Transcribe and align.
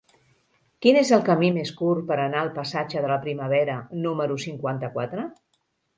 Quin 0.85 0.95
és 1.01 1.09
el 1.17 1.21
camí 1.27 1.51
més 1.57 1.73
curt 1.81 2.01
per 2.11 2.17
anar 2.23 2.41
al 2.45 2.51
passatge 2.55 3.03
de 3.05 3.11
la 3.13 3.19
Primavera 3.27 3.79
número 4.07 4.39
cinquanta-quatre? 4.47 5.29